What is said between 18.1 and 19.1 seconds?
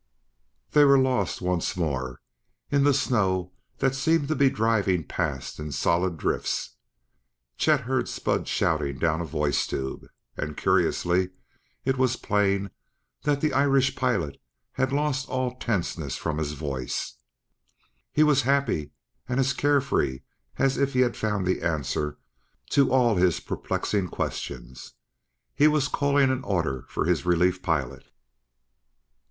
he was happy